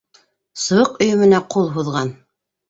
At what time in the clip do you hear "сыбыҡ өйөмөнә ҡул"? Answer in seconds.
0.61-1.71